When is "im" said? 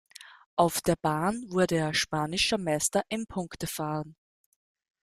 3.09-3.27